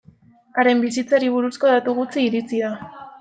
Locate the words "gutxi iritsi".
1.99-2.63